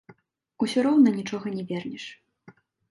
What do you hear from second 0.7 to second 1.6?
роўна нічога